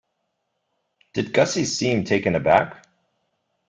[1.13, 2.87] Did Gussie seem taken aback?